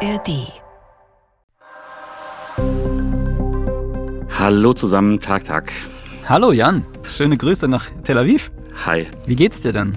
[0.00, 0.52] ARD.
[4.38, 5.72] Hallo zusammen, Tag, Tag.
[6.28, 8.50] Hallo Jan, schöne Grüße nach Tel Aviv.
[8.84, 9.06] Hi.
[9.26, 9.96] Wie geht's dir denn?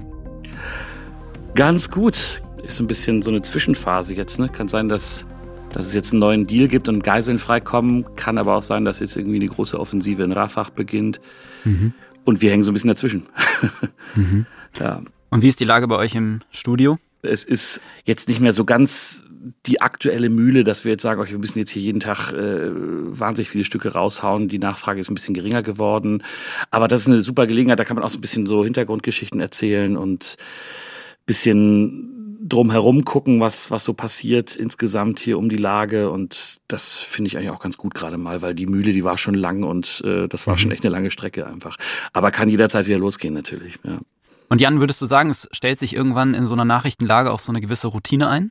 [1.54, 2.40] Ganz gut.
[2.62, 4.38] Ist ein bisschen so eine Zwischenphase jetzt.
[4.38, 4.48] Ne?
[4.48, 5.26] Kann sein, dass,
[5.70, 8.06] dass es jetzt einen neuen Deal gibt und Geiseln freikommen.
[8.16, 11.20] Kann aber auch sein, dass jetzt irgendwie eine große Offensive in Rafah beginnt.
[11.64, 11.92] Mhm.
[12.24, 13.26] Und wir hängen so ein bisschen dazwischen.
[14.14, 14.46] Mhm.
[14.78, 15.02] Ja.
[15.30, 16.96] Und wie ist die Lage bei euch im Studio?
[17.22, 19.22] Es ist jetzt nicht mehr so ganz
[19.66, 22.70] die aktuelle Mühle, dass wir jetzt sagen, okay, wir müssen jetzt hier jeden Tag äh,
[22.72, 24.48] wahnsinnig viele Stücke raushauen.
[24.48, 26.22] Die Nachfrage ist ein bisschen geringer geworden.
[26.70, 29.40] Aber das ist eine super Gelegenheit, da kann man auch so ein bisschen so Hintergrundgeschichten
[29.40, 30.36] erzählen und
[31.26, 36.10] bisschen drumherum gucken, was, was so passiert insgesamt hier um die Lage.
[36.10, 39.18] Und das finde ich eigentlich auch ganz gut gerade mal, weil die Mühle, die war
[39.18, 40.58] schon lang und äh, das war mhm.
[40.58, 41.76] schon echt eine lange Strecke einfach.
[42.12, 43.76] Aber kann jederzeit wieder losgehen natürlich.
[43.84, 44.00] Ja.
[44.50, 47.52] Und Jan, würdest du sagen, es stellt sich irgendwann in so einer Nachrichtenlage auch so
[47.52, 48.50] eine gewisse Routine ein?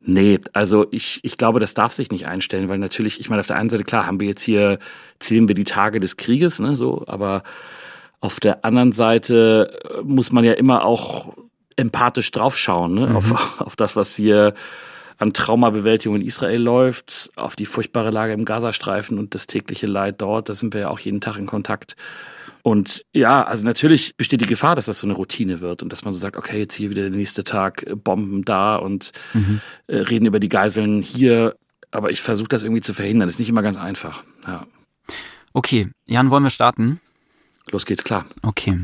[0.00, 3.46] Nee, also ich, ich glaube, das darf sich nicht einstellen, weil natürlich, ich meine, auf
[3.46, 4.78] der einen Seite, klar, haben wir jetzt hier,
[5.18, 7.42] zählen wir die Tage des Krieges, ne, so, aber
[8.20, 11.34] auf der anderen Seite äh, muss man ja immer auch
[11.76, 13.16] empathisch draufschauen, ne, mhm.
[13.16, 14.54] auf, auf das, was hier
[15.18, 20.22] an Traumabewältigung in Israel läuft, auf die furchtbare Lage im Gazastreifen und das tägliche Leid
[20.22, 21.96] dort, da sind wir ja auch jeden Tag in Kontakt.
[22.68, 26.04] Und ja, also natürlich besteht die Gefahr, dass das so eine Routine wird und dass
[26.04, 29.62] man so sagt, okay, jetzt hier wieder der nächste Tag, äh, Bomben da und mhm.
[29.86, 31.56] äh, reden über die Geiseln hier.
[31.92, 33.26] Aber ich versuche das irgendwie zu verhindern.
[33.26, 34.22] Das ist nicht immer ganz einfach.
[34.46, 34.66] Ja.
[35.54, 37.00] Okay, Jan, wollen wir starten?
[37.70, 38.26] Los geht's, klar.
[38.42, 38.78] Okay.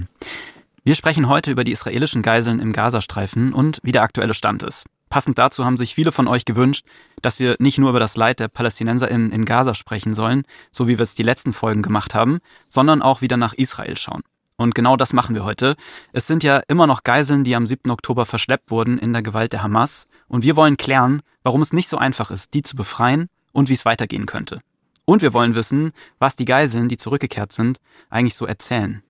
[0.82, 4.86] Wir sprechen heute über die israelischen Geiseln im Gazastreifen und wie der aktuelle Stand ist.
[5.14, 6.84] Passend dazu haben sich viele von euch gewünscht,
[7.22, 10.98] dass wir nicht nur über das Leid der PalästinenserInnen in Gaza sprechen sollen, so wie
[10.98, 14.24] wir es die letzten Folgen gemacht haben, sondern auch wieder nach Israel schauen.
[14.56, 15.76] Und genau das machen wir heute.
[16.12, 17.92] Es sind ja immer noch Geiseln, die am 7.
[17.92, 20.08] Oktober verschleppt wurden in der Gewalt der Hamas.
[20.26, 23.74] Und wir wollen klären, warum es nicht so einfach ist, die zu befreien und wie
[23.74, 24.62] es weitergehen könnte.
[25.04, 27.78] Und wir wollen wissen, was die Geiseln, die zurückgekehrt sind,
[28.10, 29.04] eigentlich so erzählen.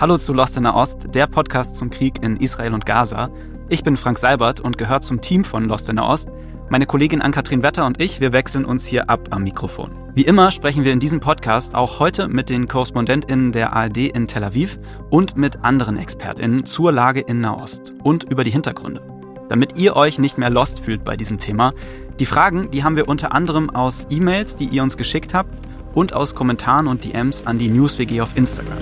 [0.00, 3.30] Hallo zu Lost in der Ost, der Podcast zum Krieg in Israel und Gaza.
[3.68, 6.30] Ich bin Frank Seibert und gehöre zum Team von Lost in der Ost.
[6.68, 9.92] Meine Kollegin Ann-Kathrin Wetter und ich, wir wechseln uns hier ab am Mikrofon.
[10.12, 14.26] Wie immer sprechen wir in diesem Podcast auch heute mit den KorrespondentInnen der ARD in
[14.26, 19.00] Tel Aviv und mit anderen ExpertInnen zur Lage in Nahost und über die Hintergründe.
[19.48, 21.72] Damit ihr euch nicht mehr lost fühlt bei diesem Thema.
[22.18, 25.54] Die Fragen, die haben wir unter anderem aus E-Mails, die ihr uns geschickt habt
[25.94, 28.78] und aus Kommentaren und DMs an die NewsWG auf Instagram.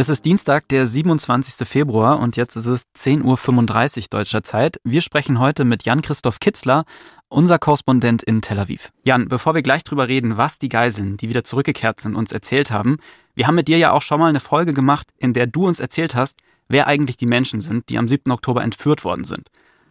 [0.00, 1.66] Es ist Dienstag, der 27.
[1.66, 4.76] Februar und jetzt ist es 10.35 Uhr deutscher Zeit.
[4.84, 6.84] Wir sprechen heute mit Jan-Christoph Kitzler,
[7.28, 8.92] unser Korrespondent in Tel Aviv.
[9.02, 12.70] Jan, bevor wir gleich drüber reden, was die Geiseln, die wieder zurückgekehrt sind, uns erzählt
[12.70, 12.98] haben,
[13.34, 15.80] wir haben mit dir ja auch schon mal eine Folge gemacht, in der du uns
[15.80, 16.36] erzählt hast,
[16.68, 18.30] wer eigentlich die Menschen sind, die am 7.
[18.30, 19.48] Oktober entführt worden sind.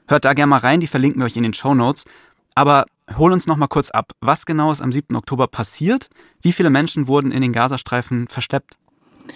[0.07, 2.05] Hört da gerne mal rein, die verlinken wir euch in den Show Notes.
[2.55, 2.85] Aber
[3.17, 4.13] hol uns noch mal kurz ab.
[4.21, 5.17] Was genau ist am 7.
[5.17, 6.07] Oktober passiert?
[6.41, 8.77] Wie viele Menschen wurden in den Gazastreifen verschleppt?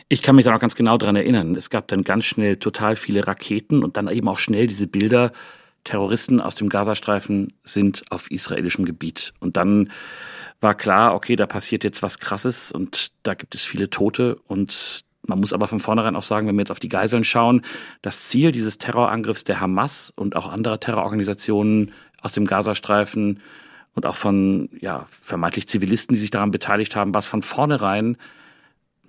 [0.09, 1.55] Ich kann mich da noch ganz genau dran erinnern.
[1.55, 5.31] Es gab dann ganz schnell total viele Raketen und dann eben auch schnell diese Bilder.
[5.83, 9.33] Terroristen aus dem Gazastreifen sind auf israelischem Gebiet.
[9.39, 9.91] Und dann
[10.59, 15.03] war klar, okay, da passiert jetzt was Krasses und da gibt es viele Tote und
[15.27, 17.61] man muss aber von vornherein auch sagen, wenn wir jetzt auf die Geiseln schauen,
[18.01, 23.39] das Ziel dieses Terrorangriffs der Hamas und auch anderer Terrororganisationen aus dem Gazastreifen
[23.93, 28.17] und auch von ja, vermeintlich Zivilisten, die sich daran beteiligt haben, war es von vornherein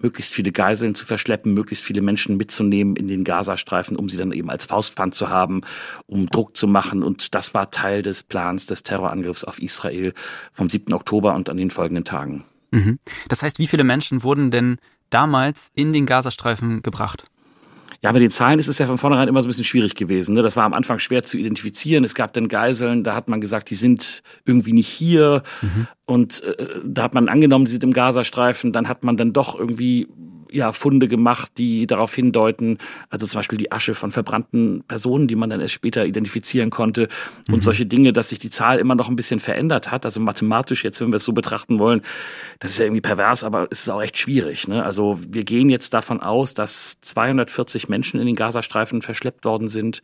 [0.02, 4.32] möglichst viele Geiseln zu verschleppen, möglichst viele Menschen mitzunehmen in den Gazastreifen, um sie dann
[4.32, 5.62] eben als Faustpfand zu haben,
[6.06, 7.02] um Druck zu machen.
[7.02, 10.12] Und das war Teil des Plans des Terrorangriffs auf Israel
[10.52, 10.92] vom 7.
[10.92, 12.44] Oktober und an den folgenden Tagen.
[12.70, 12.98] Mhm.
[13.28, 14.78] Das heißt, wie viele Menschen wurden denn
[15.10, 17.26] damals in den Gazastreifen gebracht?
[18.02, 20.34] Ja, mit den Zahlen ist es ja von vornherein immer so ein bisschen schwierig gewesen.
[20.34, 20.42] Ne?
[20.42, 22.02] Das war am Anfang schwer zu identifizieren.
[22.02, 25.44] Es gab dann Geiseln, da hat man gesagt, die sind irgendwie nicht hier.
[25.60, 25.86] Mhm.
[26.04, 28.72] Und äh, da hat man angenommen, die sind im Gazastreifen.
[28.72, 30.08] Dann hat man dann doch irgendwie
[30.52, 32.78] ja, Funde gemacht, die darauf hindeuten,
[33.10, 37.08] also zum Beispiel die Asche von verbrannten Personen, die man dann erst später identifizieren konnte
[37.48, 37.62] und mhm.
[37.62, 40.04] solche Dinge, dass sich die Zahl immer noch ein bisschen verändert hat.
[40.04, 42.02] Also mathematisch jetzt, wenn wir es so betrachten wollen,
[42.60, 44.68] das ist ja irgendwie pervers, aber es ist auch echt schwierig.
[44.68, 44.84] Ne?
[44.84, 50.02] Also wir gehen jetzt davon aus, dass 240 Menschen in den Gazastreifen verschleppt worden sind.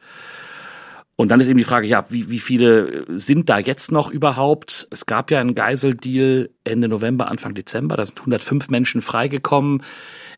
[1.21, 4.87] Und dann ist eben die Frage, ja, wie, wie viele sind da jetzt noch überhaupt?
[4.93, 7.97] Es gab ja einen Geiseldeal Ende November, Anfang Dezember.
[7.97, 9.83] Da sind 105 Menschen freigekommen.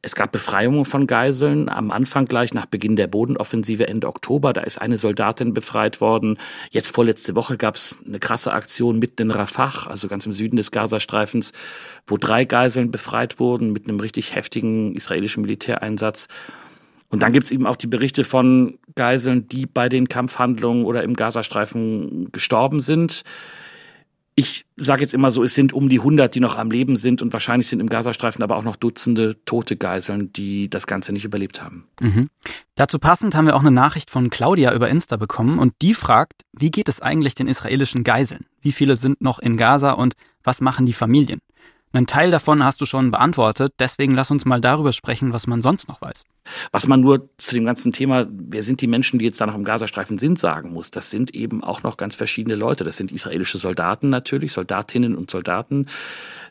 [0.02, 4.54] Es gab Befreiungen von Geiseln am Anfang gleich nach Beginn der Bodenoffensive Ende Oktober.
[4.54, 6.38] Da ist eine Soldatin befreit worden.
[6.70, 10.56] Jetzt vorletzte Woche gab es eine krasse Aktion mitten in Rafah, also ganz im Süden
[10.56, 11.52] des Gazastreifens,
[12.06, 16.28] wo drei Geiseln befreit wurden mit einem richtig heftigen israelischen Militäreinsatz.
[17.10, 21.02] Und dann gibt es eben auch die Berichte von Geiseln, die bei den Kampfhandlungen oder
[21.02, 23.22] im Gazastreifen gestorben sind.
[24.40, 27.20] Ich sage jetzt immer so, es sind um die 100, die noch am Leben sind
[27.20, 31.26] und wahrscheinlich sind im Gazastreifen aber auch noch Dutzende tote Geiseln, die das Ganze nicht
[31.26, 31.84] überlebt haben.
[32.00, 32.30] Mhm.
[32.74, 36.46] Dazu passend haben wir auch eine Nachricht von Claudia über Insta bekommen und die fragt,
[36.52, 38.46] wie geht es eigentlich den israelischen Geiseln?
[38.62, 41.42] Wie viele sind noch in Gaza und was machen die Familien?
[41.92, 45.60] Einen Teil davon hast du schon beantwortet, deswegen lass uns mal darüber sprechen, was man
[45.60, 46.24] sonst noch weiß.
[46.70, 49.56] Was man nur zu dem ganzen Thema, wer sind die Menschen, die jetzt da noch
[49.56, 52.84] im Gazastreifen sind, sagen muss, das sind eben auch noch ganz verschiedene Leute.
[52.84, 55.86] Das sind israelische Soldaten natürlich, Soldatinnen und Soldaten,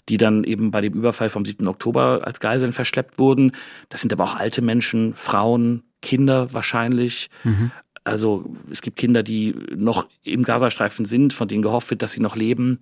[0.09, 1.65] die dann eben bei dem Überfall vom 7.
[1.67, 3.53] Oktober als Geiseln verschleppt wurden.
[3.87, 7.29] Das sind aber auch alte Menschen, Frauen, Kinder wahrscheinlich.
[7.45, 7.71] Mhm.
[8.03, 12.21] Also es gibt Kinder, die noch im Gazastreifen sind, von denen gehofft wird, dass sie
[12.21, 12.79] noch leben.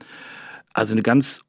[0.74, 1.42] Also eine ganz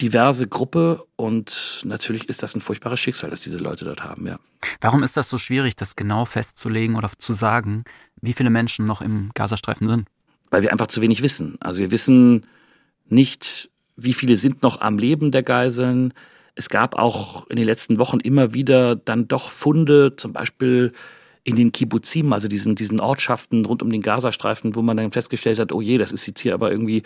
[0.00, 4.38] diverse Gruppe und natürlich ist das ein furchtbares Schicksal, das diese Leute dort haben, ja.
[4.80, 7.84] Warum ist das so schwierig, das genau festzulegen oder zu sagen,
[8.20, 10.08] wie viele Menschen noch im Gazastreifen sind?
[10.50, 11.56] Weil wir einfach zu wenig wissen.
[11.60, 12.46] Also wir wissen
[13.08, 16.12] nicht, wie viele sind noch am Leben der Geiseln.
[16.54, 20.92] Es gab auch in den letzten Wochen immer wieder dann doch Funde, zum Beispiel
[21.44, 25.58] in den Kibbuzim, also diesen, diesen Ortschaften rund um den Gazastreifen, wo man dann festgestellt
[25.58, 27.02] hat, oh je, das ist jetzt hier aber irgendwie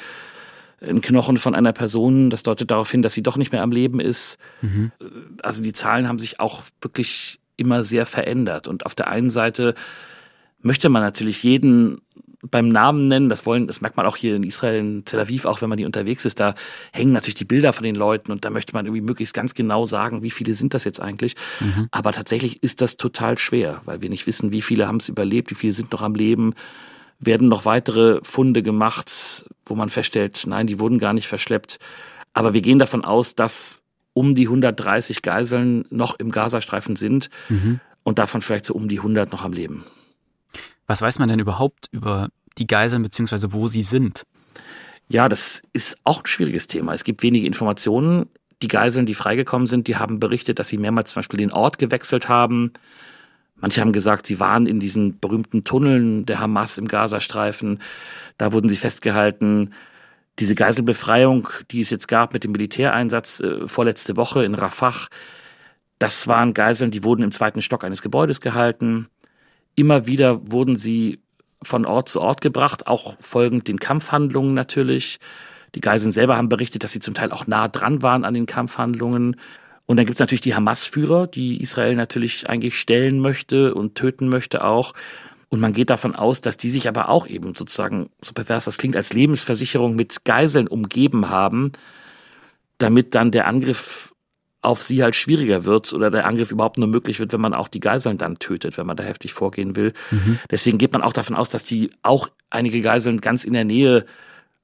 [0.80, 2.30] ein Knochen von einer Person.
[2.30, 4.38] Das deutet darauf hin, dass sie doch nicht mehr am Leben ist.
[4.62, 4.92] Mhm.
[5.42, 8.68] Also die Zahlen haben sich auch wirklich immer sehr verändert.
[8.68, 9.74] Und auf der einen Seite
[10.60, 12.00] möchte man natürlich jeden
[12.50, 13.28] beim Namen nennen.
[13.28, 15.78] Das wollen, das merkt man auch hier in Israel, in Tel Aviv, auch wenn man
[15.78, 16.40] hier unterwegs ist.
[16.40, 16.54] Da
[16.92, 19.84] hängen natürlich die Bilder von den Leuten und da möchte man irgendwie möglichst ganz genau
[19.84, 21.36] sagen, wie viele sind das jetzt eigentlich.
[21.60, 21.88] Mhm.
[21.90, 25.50] Aber tatsächlich ist das total schwer, weil wir nicht wissen, wie viele haben es überlebt,
[25.50, 26.54] wie viele sind noch am Leben
[27.18, 31.78] werden noch weitere Funde gemacht, wo man feststellt, nein, die wurden gar nicht verschleppt.
[32.32, 33.82] Aber wir gehen davon aus, dass
[34.12, 37.80] um die 130 Geiseln noch im Gazastreifen sind mhm.
[38.02, 39.84] und davon vielleicht so um die 100 noch am Leben.
[40.86, 42.28] Was weiß man denn überhaupt über
[42.58, 43.48] die Geiseln bzw.
[43.50, 44.24] wo sie sind?
[45.08, 46.94] Ja, das ist auch ein schwieriges Thema.
[46.94, 48.28] Es gibt wenige Informationen.
[48.62, 51.78] Die Geiseln, die freigekommen sind, die haben berichtet, dass sie mehrmals zum Beispiel den Ort
[51.78, 52.72] gewechselt haben,
[53.56, 57.80] Manche haben gesagt, sie waren in diesen berühmten Tunneln der Hamas im Gazastreifen.
[58.36, 59.72] Da wurden sie festgehalten.
[60.38, 65.06] Diese Geiselbefreiung, die es jetzt gab mit dem Militäreinsatz äh, vorletzte Woche in Rafah,
[65.98, 69.08] das waren Geiseln, die wurden im zweiten Stock eines Gebäudes gehalten.
[69.76, 71.20] Immer wieder wurden sie
[71.62, 75.18] von Ort zu Ort gebracht, auch folgend den Kampfhandlungen natürlich.
[75.74, 78.46] Die Geiseln selber haben berichtet, dass sie zum Teil auch nah dran waren an den
[78.46, 79.36] Kampfhandlungen.
[79.86, 84.28] Und dann gibt es natürlich die Hamas-Führer, die Israel natürlich eigentlich stellen möchte und töten
[84.28, 84.94] möchte auch.
[85.50, 88.78] Und man geht davon aus, dass die sich aber auch eben sozusagen, so pervers das
[88.78, 91.72] klingt, als Lebensversicherung mit Geiseln umgeben haben,
[92.78, 94.14] damit dann der Angriff
[94.62, 97.68] auf sie halt schwieriger wird oder der Angriff überhaupt nur möglich wird, wenn man auch
[97.68, 99.92] die Geiseln dann tötet, wenn man da heftig vorgehen will.
[100.10, 100.38] Mhm.
[100.50, 104.06] Deswegen geht man auch davon aus, dass die auch einige Geiseln ganz in der Nähe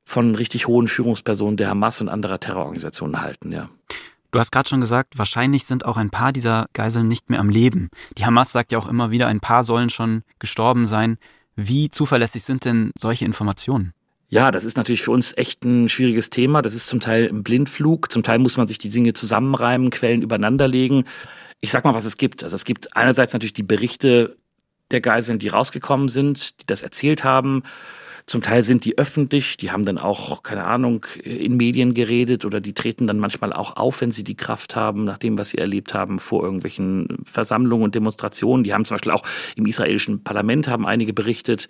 [0.05, 3.69] von richtig hohen Führungspersonen der Hamas und anderer Terrororganisationen halten, ja.
[4.31, 7.49] Du hast gerade schon gesagt, wahrscheinlich sind auch ein paar dieser Geiseln nicht mehr am
[7.49, 7.89] Leben.
[8.17, 11.19] Die Hamas sagt ja auch immer wieder, ein paar sollen schon gestorben sein.
[11.57, 13.93] Wie zuverlässig sind denn solche Informationen?
[14.29, 16.63] Ja, das ist natürlich für uns echt ein schwieriges Thema.
[16.63, 20.23] Das ist zum Teil im Blindflug, zum Teil muss man sich die Dinge zusammenreimen, Quellen
[20.23, 21.05] übereinanderlegen.
[21.61, 22.45] Ich sag mal, was es gibt.
[22.45, 24.37] Also es gibt einerseits natürlich die Berichte
[24.93, 27.65] der Geiseln, die rausgekommen sind, die das erzählt haben.
[28.31, 32.61] Zum Teil sind die öffentlich, die haben dann auch, keine Ahnung, in Medien geredet oder
[32.61, 35.59] die treten dann manchmal auch auf, wenn sie die Kraft haben, nach dem, was sie
[35.59, 38.63] erlebt haben, vor irgendwelchen Versammlungen und Demonstrationen.
[38.63, 39.25] Die haben zum Beispiel auch
[39.57, 41.67] im israelischen Parlament haben einige berichtet,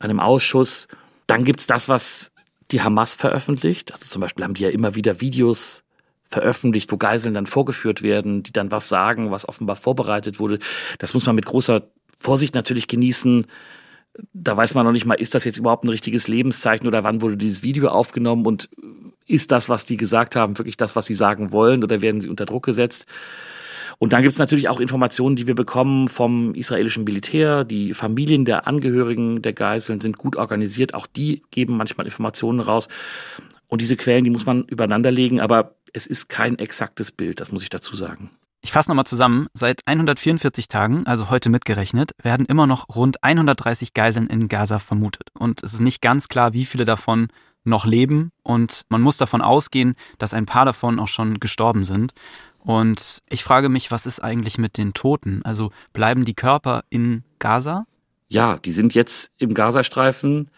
[0.00, 0.88] bei einem Ausschuss.
[1.28, 2.32] Dann gibt's das, was
[2.72, 3.92] die Hamas veröffentlicht.
[3.92, 5.84] Also zum Beispiel haben die ja immer wieder Videos
[6.28, 10.58] veröffentlicht, wo Geiseln dann vorgeführt werden, die dann was sagen, was offenbar vorbereitet wurde.
[10.98, 11.84] Das muss man mit großer
[12.18, 13.46] Vorsicht natürlich genießen
[14.32, 17.22] da weiß man noch nicht mal, ist das jetzt überhaupt ein richtiges Lebenszeichen oder wann
[17.22, 18.68] wurde dieses Video aufgenommen und
[19.26, 22.28] ist das, was die gesagt haben, wirklich das, was sie sagen wollen oder werden sie
[22.28, 23.06] unter Druck gesetzt?
[23.98, 27.62] Und dann gibt es natürlich auch Informationen, die wir bekommen vom israelischen Militär.
[27.62, 30.92] Die Familien der Angehörigen der Geiseln sind gut organisiert.
[30.92, 32.88] Auch die geben manchmal Informationen raus.
[33.68, 35.40] Und diese Quellen, die muss man übereinander legen.
[35.40, 38.30] Aber es ist kein exaktes Bild, das muss ich dazu sagen.
[38.64, 39.48] Ich fasse nochmal zusammen.
[39.54, 45.30] Seit 144 Tagen, also heute mitgerechnet, werden immer noch rund 130 Geiseln in Gaza vermutet.
[45.36, 47.26] Und es ist nicht ganz klar, wie viele davon
[47.64, 48.30] noch leben.
[48.44, 52.12] Und man muss davon ausgehen, dass ein paar davon auch schon gestorben sind.
[52.60, 55.42] Und ich frage mich, was ist eigentlich mit den Toten?
[55.42, 57.84] Also bleiben die Körper in Gaza?
[58.28, 60.52] Ja, die sind jetzt im Gazastreifen.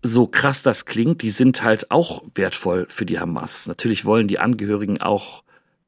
[0.00, 3.66] So krass das klingt, die sind halt auch wertvoll für die Hamas.
[3.66, 5.42] Natürlich wollen die Angehörigen auch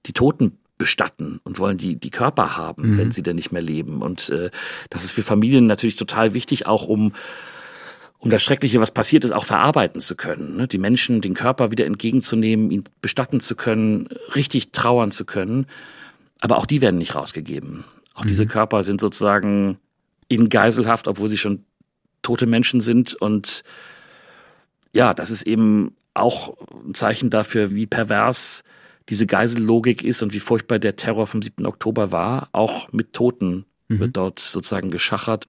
[0.06, 2.98] die Toten bestatten und wollen die, die Körper haben, mhm.
[2.98, 4.00] wenn sie denn nicht mehr leben.
[4.00, 4.50] Und äh,
[4.90, 7.12] das ist für Familien natürlich total wichtig, auch um
[8.20, 10.56] um das Schreckliche, was passiert ist, auch verarbeiten zu können.
[10.56, 10.66] Ne?
[10.66, 15.66] Die Menschen, den Körper wieder entgegenzunehmen, ihn bestatten zu können, richtig trauern zu können.
[16.40, 17.84] Aber auch die werden nicht rausgegeben.
[18.14, 18.28] Auch mhm.
[18.28, 19.78] diese Körper sind sozusagen
[20.26, 21.64] in Geiselhaft, obwohl sie schon
[22.22, 23.14] tote Menschen sind.
[23.14, 23.62] Und
[24.92, 28.64] ja, das ist eben auch ein Zeichen dafür, wie pervers
[29.08, 31.66] diese Geisellogik ist und wie furchtbar der Terror vom 7.
[31.66, 32.48] Oktober war.
[32.52, 34.00] Auch mit Toten mhm.
[34.00, 35.46] wird dort sozusagen geschachert.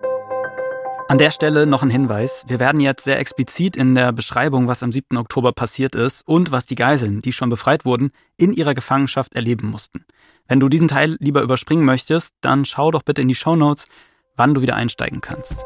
[1.09, 2.45] An der Stelle noch ein Hinweis.
[2.47, 5.17] Wir werden jetzt sehr explizit in der Beschreibung, was am 7.
[5.17, 9.69] Oktober passiert ist und was die Geiseln, die schon befreit wurden, in ihrer Gefangenschaft erleben
[9.69, 10.05] mussten.
[10.47, 13.87] Wenn du diesen Teil lieber überspringen möchtest, dann schau doch bitte in die Show Notes,
[14.35, 15.65] wann du wieder einsteigen kannst.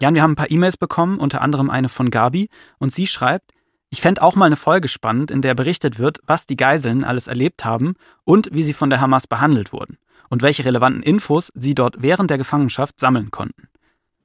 [0.00, 3.52] Jan, wir haben ein paar E-Mails bekommen, unter anderem eine von Gabi, und sie schreibt,
[3.90, 7.26] ich fände auch mal eine Folge spannend, in der berichtet wird, was die Geiseln alles
[7.26, 11.74] erlebt haben und wie sie von der Hamas behandelt wurden und welche relevanten Infos sie
[11.74, 13.68] dort während der Gefangenschaft sammeln konnten.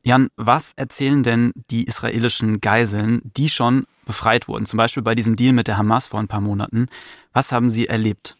[0.03, 5.36] Jan, was erzählen denn die israelischen Geiseln, die schon befreit wurden, zum Beispiel bei diesem
[5.36, 6.88] Deal mit der Hamas vor ein paar Monaten?
[7.34, 8.36] Was haben sie erlebt?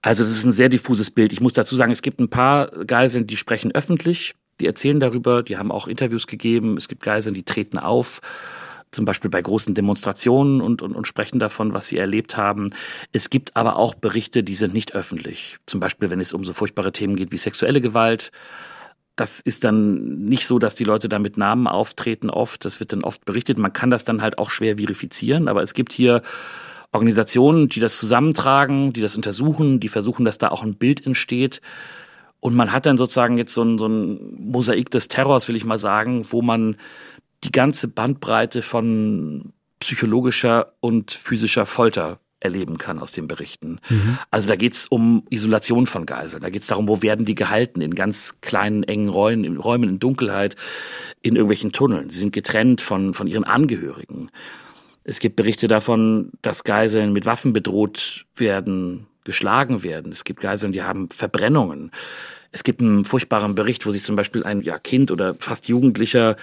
[0.00, 1.32] Also das ist ein sehr diffuses Bild.
[1.32, 5.42] Ich muss dazu sagen, es gibt ein paar Geiseln, die sprechen öffentlich, die erzählen darüber,
[5.42, 6.76] die haben auch Interviews gegeben.
[6.76, 8.20] Es gibt Geiseln, die treten auf
[8.94, 12.70] zum Beispiel bei großen Demonstrationen und, und, und sprechen davon, was sie erlebt haben.
[13.12, 15.58] Es gibt aber auch Berichte, die sind nicht öffentlich.
[15.66, 18.30] Zum Beispiel, wenn es um so furchtbare Themen geht wie sexuelle Gewalt.
[19.16, 22.64] Das ist dann nicht so, dass die Leute da mit Namen auftreten oft.
[22.64, 23.58] Das wird dann oft berichtet.
[23.58, 25.48] Man kann das dann halt auch schwer verifizieren.
[25.48, 26.22] Aber es gibt hier
[26.92, 31.60] Organisationen, die das zusammentragen, die das untersuchen, die versuchen, dass da auch ein Bild entsteht.
[32.40, 35.64] Und man hat dann sozusagen jetzt so ein, so ein Mosaik des Terrors, will ich
[35.64, 36.76] mal sagen, wo man
[37.44, 43.80] die ganze Bandbreite von psychologischer und physischer Folter erleben kann aus den Berichten.
[43.88, 44.18] Mhm.
[44.30, 46.42] Also da geht es um Isolation von Geiseln.
[46.42, 47.80] Da geht es darum, wo werden die gehalten?
[47.80, 50.56] In ganz kleinen, engen Räumen, in Räumen in Dunkelheit,
[51.22, 52.10] in irgendwelchen Tunneln.
[52.10, 54.30] Sie sind getrennt von, von ihren Angehörigen.
[55.04, 60.12] Es gibt Berichte davon, dass Geiseln mit Waffen bedroht werden, geschlagen werden.
[60.12, 61.92] Es gibt Geiseln, die haben Verbrennungen.
[62.52, 66.36] Es gibt einen furchtbaren Bericht, wo sich zum Beispiel ein ja, Kind oder fast Jugendlicher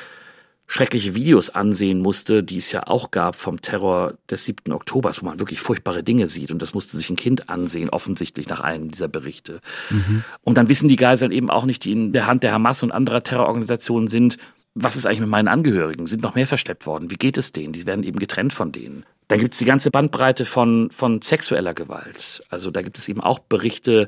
[0.72, 4.72] schreckliche Videos ansehen musste, die es ja auch gab vom Terror des 7.
[4.72, 6.50] Oktobers, wo man wirklich furchtbare Dinge sieht.
[6.50, 9.60] Und das musste sich ein Kind ansehen, offensichtlich nach einem dieser Berichte.
[9.90, 10.24] Mhm.
[10.44, 12.94] Und dann wissen die Geiseln eben auch nicht, die in der Hand der Hamas und
[12.94, 14.38] anderer Terrororganisationen sind,
[14.74, 16.08] was ist eigentlich mit meinen Angehörigen?
[16.08, 17.12] Sind noch mehr verschleppt worden?
[17.12, 17.74] Wie geht es denen?
[17.74, 19.06] Die werden eben getrennt von denen.
[19.28, 22.46] Dann gibt es die ganze Bandbreite von, von sexueller Gewalt.
[22.48, 24.08] Also da gibt es eben auch Berichte,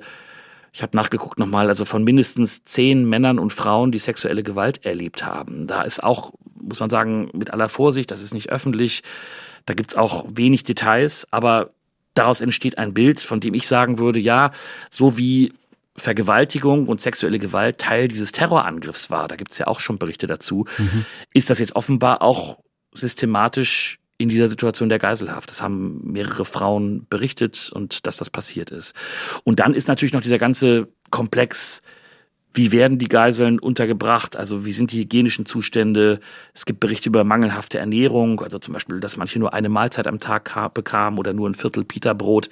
[0.74, 5.24] ich habe nachgeguckt nochmal, also von mindestens zehn Männern und Frauen, die sexuelle Gewalt erlebt
[5.24, 5.68] haben.
[5.68, 9.04] Da ist auch, muss man sagen, mit aller Vorsicht, das ist nicht öffentlich,
[9.68, 11.70] da gibt's auch wenig Details, aber
[12.16, 14.52] daraus entsteht ein Bild, von dem ich sagen würde, ja,
[14.90, 15.54] so wie
[15.96, 20.66] Vergewaltigung und sexuelle Gewalt Teil dieses Terrorangriffs war, da gibt's ja auch schon Berichte dazu,
[20.80, 21.06] mhm.
[21.34, 22.58] ist das jetzt offenbar auch
[22.94, 25.50] systematisch in dieser Situation der Geiselhaft.
[25.50, 28.96] Das haben mehrere Frauen berichtet und dass das passiert ist.
[29.44, 31.82] Und dann ist natürlich noch dieser ganze Komplex,
[32.54, 34.38] wie werden die Geiseln untergebracht?
[34.38, 36.20] Also wie sind die hygienischen Zustände?
[36.54, 40.20] Es gibt Berichte über mangelhafte Ernährung, also zum Beispiel, dass manche nur eine Mahlzeit am
[40.20, 42.50] Tag bekamen oder nur ein Viertel Pita-Brot,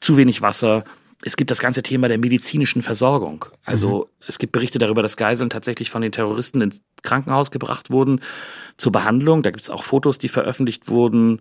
[0.00, 0.84] zu wenig Wasser
[1.22, 3.46] es gibt das ganze Thema der medizinischen Versorgung.
[3.64, 4.24] Also mhm.
[4.28, 8.20] es gibt Berichte darüber, dass Geiseln tatsächlich von den Terroristen ins Krankenhaus gebracht wurden
[8.76, 9.42] zur Behandlung.
[9.42, 11.40] Da gibt es auch Fotos, die veröffentlicht wurden,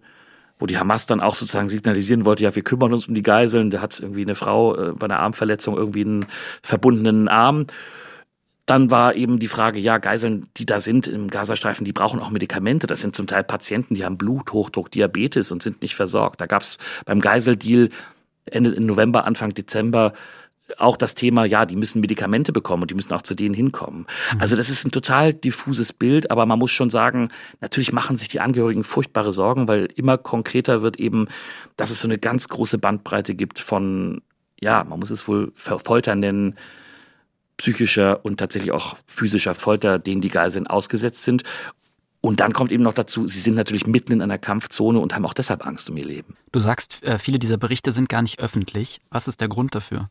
[0.60, 3.72] wo die Hamas dann auch sozusagen signalisieren wollte, ja, wir kümmern uns um die Geiseln.
[3.72, 6.25] Da hat irgendwie eine Frau äh, bei einer Armverletzung irgendwie einen
[6.62, 7.67] verbundenen Arm.
[8.65, 12.32] Dann war eben die Frage, ja, Geiseln, die da sind im Gazastreifen, die brauchen auch
[12.32, 12.88] Medikamente.
[12.88, 16.41] Das sind zum Teil Patienten, die haben Bluthochdruck, Diabetes und sind nicht versorgt.
[16.41, 17.89] Da gab es beim Geiseldeal
[18.45, 20.13] Ende November, Anfang Dezember
[20.77, 24.07] auch das Thema, ja, die müssen Medikamente bekommen und die müssen auch zu denen hinkommen.
[24.33, 24.41] Mhm.
[24.41, 27.29] Also das ist ein total diffuses Bild, aber man muss schon sagen,
[27.61, 31.27] natürlich machen sich die Angehörigen furchtbare Sorgen, weil immer konkreter wird eben,
[31.75, 34.21] dass es so eine ganz große Bandbreite gibt von,
[34.59, 36.55] ja, man muss es wohl Folter nennen,
[37.57, 41.43] psychischer und tatsächlich auch physischer Folter, denen die Geiseln ausgesetzt sind.
[42.25, 45.27] Und dann kommt eben noch dazu, sie sind natürlich mitten in einer Kampfzone und haben
[45.27, 46.36] auch deshalb Angst um ihr Leben.
[46.51, 49.00] Du sagst, äh, viele dieser Berichte sind gar nicht öffentlich.
[49.12, 50.10] Was ist der Grund dafür?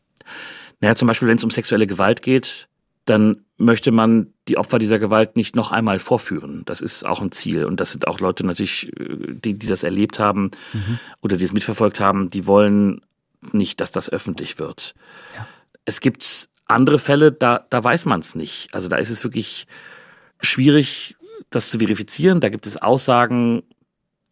[0.79, 2.69] Naja, zum Beispiel, wenn es um sexuelle Gewalt geht,
[3.05, 6.63] dann möchte man die Opfer dieser Gewalt nicht noch einmal vorführen.
[6.67, 7.65] Das ist auch ein Ziel.
[7.65, 11.01] Und das sind auch Leute natürlich, äh, die, die das erlebt haben mhm.
[11.21, 13.01] oder die es mitverfolgt haben, die wollen
[13.51, 14.95] nicht, dass das öffentlich wird.
[15.35, 15.49] Ja.
[15.85, 18.69] Es gibt andere Fälle, da, da weiß man es nicht.
[18.73, 19.67] Also da ist es wirklich
[20.41, 21.17] schwierig,
[21.51, 22.41] das zu verifizieren.
[22.41, 23.63] Da gibt es Aussagen,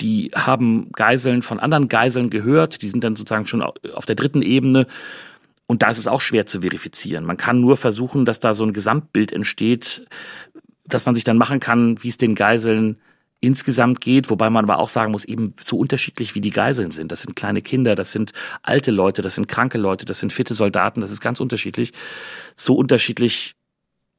[0.01, 4.43] die haben Geiseln von anderen Geiseln gehört, die sind dann sozusagen schon auf der dritten
[4.43, 4.87] Ebene.
[5.67, 7.25] Und da ist es auch schwer zu verifizieren.
[7.25, 10.07] Man kann nur versuchen, dass da so ein Gesamtbild entsteht,
[10.85, 12.99] dass man sich dann machen kann, wie es den Geiseln
[13.41, 17.11] insgesamt geht, wobei man aber auch sagen muss, eben so unterschiedlich wie die Geiseln sind.
[17.11, 18.33] Das sind kleine Kinder, das sind
[18.63, 21.93] alte Leute, das sind kranke Leute, das sind fitte Soldaten, das ist ganz unterschiedlich.
[22.55, 23.57] So unterschiedlich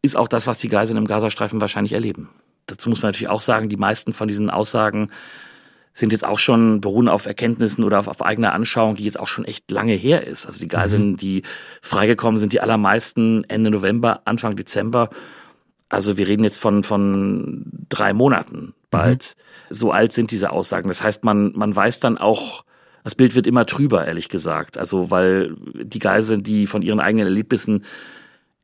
[0.01, 2.29] ist auch das, was die Geiseln im Gazastreifen wahrscheinlich erleben.
[2.67, 5.09] Dazu muss man natürlich auch sagen, die meisten von diesen Aussagen
[5.93, 9.27] sind jetzt auch schon beruhen auf Erkenntnissen oder auf, auf eigener Anschauung, die jetzt auch
[9.27, 10.47] schon echt lange her ist.
[10.47, 11.17] Also die Geiseln, mhm.
[11.17, 11.43] die
[11.81, 15.09] freigekommen sind, die allermeisten Ende November, Anfang Dezember.
[15.89, 19.35] Also wir reden jetzt von, von drei Monaten bald.
[19.69, 19.75] Mhm.
[19.75, 20.87] So alt sind diese Aussagen.
[20.87, 22.63] Das heißt, man, man weiß dann auch,
[23.03, 24.77] das Bild wird immer trüber, ehrlich gesagt.
[24.77, 27.83] Also, weil die Geiseln, die von ihren eigenen Erlebnissen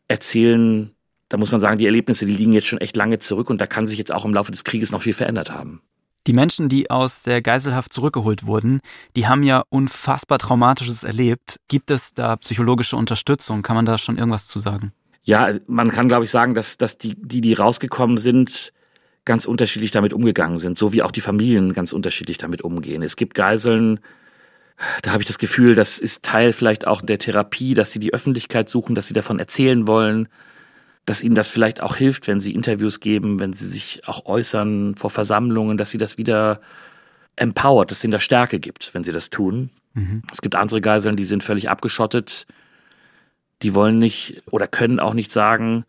[0.08, 0.92] erzählen,
[1.30, 3.68] da muss man sagen, die Erlebnisse, die liegen jetzt schon echt lange zurück und da
[3.68, 5.82] kann sich jetzt auch im Laufe des Krieges noch viel verändert haben.
[6.28, 8.82] Die Menschen, die aus der Geiselhaft zurückgeholt wurden,
[9.16, 11.58] die haben ja unfassbar Traumatisches erlebt.
[11.70, 13.62] Gibt es da psychologische Unterstützung?
[13.62, 14.92] Kann man da schon irgendwas zu sagen?
[15.24, 18.74] Ja, also man kann, glaube ich, sagen, dass, dass die, die, die rausgekommen sind,
[19.26, 23.04] ganz unterschiedlich damit umgegangen sind, so wie auch die Familien ganz unterschiedlich damit umgehen.
[23.04, 24.00] Es gibt Geiseln,
[25.04, 28.14] da habe ich das Gefühl, das ist Teil vielleicht auch der Therapie, dass sie die
[28.14, 30.30] Öffentlichkeit suchen, dass sie davon erzählen wollen,
[31.10, 34.94] dass ihnen das vielleicht auch hilft, wenn sie Interviews geben, wenn sie sich auch äußern
[34.94, 36.62] vor Versammlungen, dass sie das wieder
[37.36, 39.72] empowert, dass ihnen da Stärke gibt, wenn sie das tun.
[39.96, 40.22] Mhm.
[40.32, 42.46] Es gibt andere Geiseln, die sind völlig abgeschottet,
[43.64, 45.84] die wollen nicht oder können auch nicht sagen,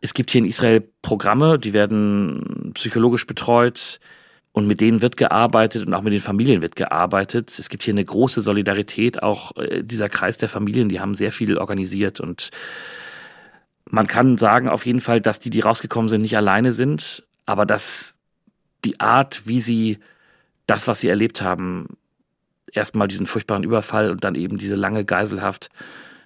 [0.00, 4.00] es gibt hier in Israel Programme, die werden psychologisch betreut
[4.52, 7.54] und mit denen wird gearbeitet und auch mit den Familien wird gearbeitet.
[7.58, 11.32] Es gibt hier eine große Solidarität, auch äh, dieser Kreis der Familien, die haben sehr
[11.32, 12.48] viel organisiert und
[13.90, 17.66] man kann sagen auf jeden Fall, dass die, die rausgekommen sind, nicht alleine sind, aber
[17.66, 18.14] dass
[18.84, 19.98] die Art, wie sie
[20.66, 21.96] das, was sie erlebt haben,
[22.72, 25.70] erstmal diesen furchtbaren Überfall und dann eben diese lange Geiselhaft,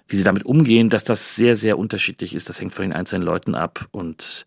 [0.07, 2.49] wie sie damit umgehen, dass das sehr, sehr unterschiedlich ist.
[2.49, 4.45] Das hängt von den einzelnen Leuten ab und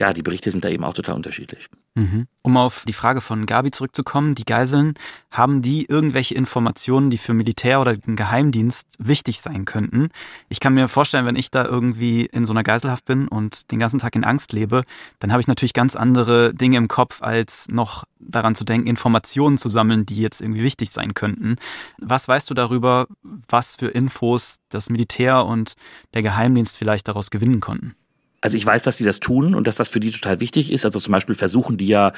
[0.00, 1.68] ja, die Berichte sind da eben auch total unterschiedlich.
[1.94, 2.26] Mhm.
[2.40, 4.94] Um auf die Frage von Gabi zurückzukommen, die Geiseln,
[5.30, 10.08] haben die irgendwelche Informationen, die für Militär oder den Geheimdienst wichtig sein könnten?
[10.48, 13.78] Ich kann mir vorstellen, wenn ich da irgendwie in so einer Geiselhaft bin und den
[13.78, 14.84] ganzen Tag in Angst lebe,
[15.18, 19.58] dann habe ich natürlich ganz andere Dinge im Kopf, als noch daran zu denken, Informationen
[19.58, 21.56] zu sammeln, die jetzt irgendwie wichtig sein könnten.
[21.98, 25.74] Was weißt du darüber, was für Infos das Militär und
[26.14, 27.94] der Geheimdienst vielleicht daraus gewinnen konnten?
[28.40, 30.84] Also ich weiß, dass sie das tun und dass das für die total wichtig ist.
[30.84, 32.12] Also zum Beispiel versuchen die ja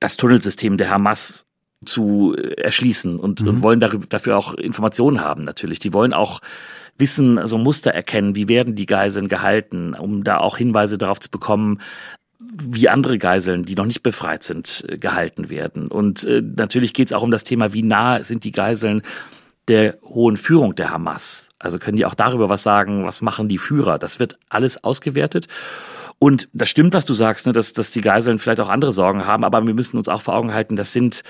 [0.00, 1.46] das Tunnelsystem der Hamas
[1.84, 3.48] zu äh, erschließen und, mhm.
[3.48, 5.78] und wollen darüber, dafür auch Informationen haben natürlich.
[5.78, 6.40] Die wollen auch
[6.98, 11.30] wissen, also Muster erkennen, wie werden die Geiseln gehalten, um da auch Hinweise darauf zu
[11.30, 11.80] bekommen,
[12.38, 15.88] wie andere Geiseln, die noch nicht befreit sind, äh, gehalten werden.
[15.88, 19.02] Und äh, natürlich geht es auch um das Thema, wie nah sind die Geiseln
[19.68, 21.48] der hohen Führung der Hamas.
[21.58, 23.98] Also können die auch darüber was sagen, was machen die Führer.
[23.98, 25.48] Das wird alles ausgewertet.
[26.18, 29.26] Und das stimmt, was du sagst, ne, dass, dass die Geiseln vielleicht auch andere Sorgen
[29.26, 31.22] haben, aber wir müssen uns auch vor Augen halten, das sind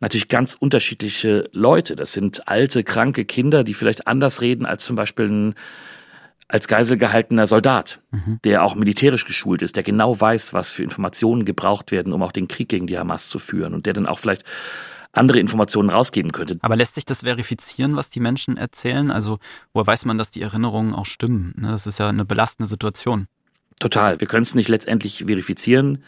[0.00, 1.96] natürlich ganz unterschiedliche Leute.
[1.96, 5.54] Das sind alte, kranke Kinder, die vielleicht anders reden als zum Beispiel ein
[6.48, 8.38] als Geisel gehaltener Soldat, mhm.
[8.44, 12.32] der auch militärisch geschult ist, der genau weiß, was für Informationen gebraucht werden, um auch
[12.32, 14.44] den Krieg gegen die Hamas zu führen und der dann auch vielleicht
[15.12, 16.58] andere Informationen rausgeben könnte.
[16.62, 19.10] Aber lässt sich das verifizieren, was die Menschen erzählen?
[19.10, 19.38] Also
[19.72, 21.54] woher weiß man, dass die Erinnerungen auch stimmen?
[21.56, 23.26] Ne, das ist ja eine belastende Situation.
[23.78, 24.20] Total.
[24.20, 26.02] Wir können es nicht letztendlich verifizieren.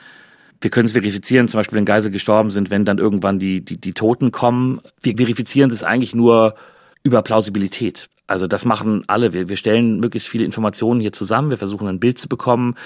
[0.61, 3.79] Wir können es verifizieren, zum Beispiel, wenn Geisel gestorben sind, wenn dann irgendwann die, die,
[3.79, 4.81] die Toten kommen.
[5.03, 6.55] Wir verifizieren es eigentlich nur
[7.03, 8.09] über Plausibilität.
[8.27, 9.35] Also das machen alle.
[9.35, 11.51] Wir, wir stellen möglichst viele Informationen hier zusammen.
[11.51, 12.77] Wir versuchen ein Bild zu bekommen.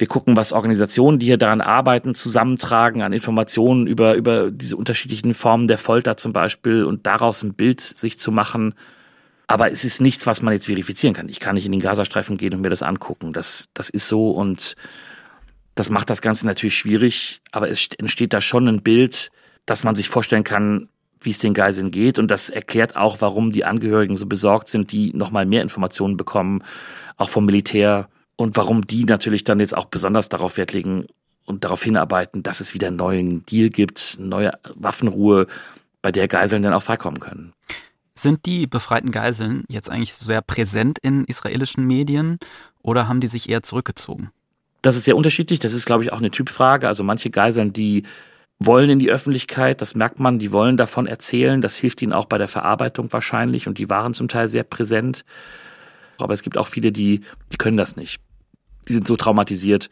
[0.00, 5.34] Wir gucken, was Organisationen, die hier daran arbeiten, zusammentragen an Informationen über, über diese unterschiedlichen
[5.34, 8.72] Formen der Folter zum Beispiel und daraus ein Bild sich zu machen.
[9.46, 11.28] Aber es ist nichts, was man jetzt verifizieren kann.
[11.28, 13.34] Ich kann nicht in den Gazastreifen gehen und mir das angucken.
[13.34, 14.74] Das, das ist so und
[15.74, 17.42] das macht das Ganze natürlich schwierig.
[17.52, 19.30] Aber es entsteht da schon ein Bild,
[19.66, 20.88] dass man sich vorstellen kann,
[21.20, 22.18] wie es den Geiseln geht.
[22.18, 26.64] Und das erklärt auch, warum die Angehörigen so besorgt sind, die nochmal mehr Informationen bekommen,
[27.18, 28.08] auch vom Militär
[28.40, 31.04] und warum die natürlich dann jetzt auch besonders darauf Wert legen
[31.44, 35.46] und darauf hinarbeiten, dass es wieder einen neuen Deal gibt, eine neue Waffenruhe,
[36.00, 37.52] bei der Geiseln dann auch freikommen können.
[38.14, 42.38] Sind die befreiten Geiseln jetzt eigentlich sehr präsent in israelischen Medien
[42.80, 44.30] oder haben die sich eher zurückgezogen?
[44.80, 45.58] Das ist sehr unterschiedlich.
[45.58, 46.88] Das ist, glaube ich, auch eine Typfrage.
[46.88, 48.04] Also manche Geiseln, die
[48.58, 51.60] wollen in die Öffentlichkeit, das merkt man, die wollen davon erzählen.
[51.60, 55.26] Das hilft ihnen auch bei der Verarbeitung wahrscheinlich und die waren zum Teil sehr präsent.
[56.16, 57.20] Aber es gibt auch viele, die,
[57.52, 58.18] die können das nicht
[58.90, 59.88] die sind so traumatisiert,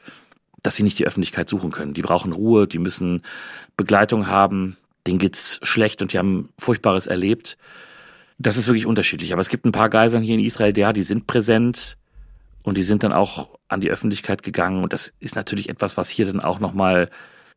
[0.64, 1.94] dass sie nicht die Öffentlichkeit suchen können.
[1.94, 3.22] Die brauchen Ruhe, die müssen
[3.76, 7.56] Begleitung haben, denen geht's schlecht und die haben Furchtbares erlebt.
[8.38, 9.32] Das ist wirklich unterschiedlich.
[9.32, 11.96] Aber es gibt ein paar Geiseln hier in Israel, ja, die sind präsent
[12.64, 14.82] und die sind dann auch an die Öffentlichkeit gegangen.
[14.82, 17.08] Und das ist natürlich etwas, was hier dann auch nochmal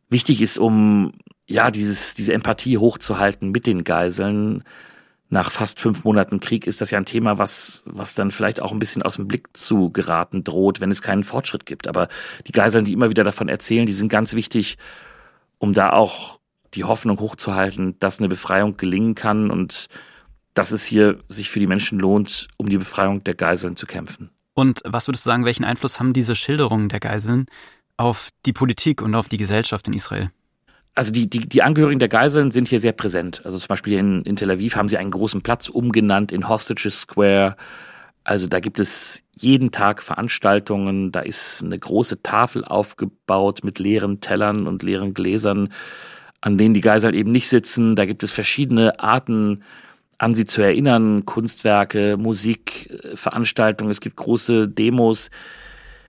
[0.10, 1.14] wichtig ist, um
[1.48, 4.64] ja dieses, diese Empathie hochzuhalten mit den Geiseln.
[5.34, 8.74] Nach fast fünf Monaten Krieg ist das ja ein Thema, was, was dann vielleicht auch
[8.74, 11.88] ein bisschen aus dem Blick zu geraten droht, wenn es keinen Fortschritt gibt.
[11.88, 12.10] Aber
[12.48, 14.78] die Geiseln, die immer wieder davon erzählen, die sind ganz wichtig,
[15.58, 16.40] um da auch
[16.74, 19.88] die Hoffnung hochzuhalten, dass eine Befreiung gelingen kann und
[20.54, 24.32] dass es hier sich für die Menschen lohnt, um die Befreiung der Geiseln zu kämpfen.
[24.54, 27.46] Und was würdest du sagen, welchen Einfluss haben diese Schilderungen der Geiseln
[27.96, 30.30] auf die Politik und auf die Gesellschaft in Israel?
[30.94, 33.42] Also die, die, die Angehörigen der Geiseln sind hier sehr präsent.
[33.46, 37.02] Also zum Beispiel in, in Tel Aviv haben sie einen großen Platz umgenannt in Hostages
[37.02, 37.56] Square.
[38.24, 44.20] Also da gibt es jeden Tag Veranstaltungen, da ist eine große Tafel aufgebaut mit leeren
[44.20, 45.70] Tellern und leeren Gläsern,
[46.42, 47.96] an denen die Geiseln eben nicht sitzen.
[47.96, 49.64] Da gibt es verschiedene Arten,
[50.20, 55.32] an sie zu erinnern, Kunstwerke, Musik, Veranstaltungen, es gibt große Demos.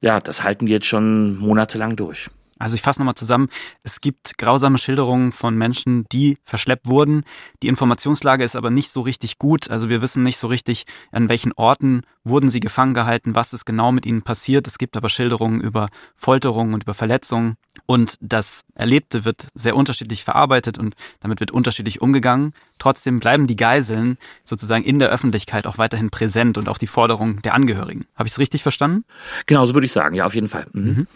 [0.02, 2.28] Ja, das halten die jetzt schon monatelang durch.
[2.62, 3.48] Also ich fasse nochmal zusammen.
[3.82, 7.24] Es gibt grausame Schilderungen von Menschen, die verschleppt wurden.
[7.60, 9.68] Die Informationslage ist aber nicht so richtig gut.
[9.68, 13.64] Also wir wissen nicht so richtig, an welchen Orten wurden sie gefangen gehalten, was ist
[13.64, 14.68] genau mit ihnen passiert.
[14.68, 17.56] Es gibt aber Schilderungen über Folterungen und über Verletzungen.
[17.86, 22.54] Und das Erlebte wird sehr unterschiedlich verarbeitet und damit wird unterschiedlich umgegangen.
[22.78, 27.42] Trotzdem bleiben die Geiseln sozusagen in der Öffentlichkeit auch weiterhin präsent und auch die Forderungen
[27.42, 28.06] der Angehörigen.
[28.14, 29.04] Habe ich es richtig verstanden?
[29.46, 30.14] Genau, so würde ich sagen.
[30.14, 30.66] Ja, auf jeden Fall.
[30.72, 31.08] Mhm.